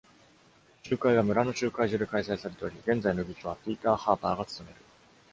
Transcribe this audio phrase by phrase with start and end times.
[0.81, 4.81] 集会は村の集会所で開催されており、現在の議長はピーター・ハーパーが務める。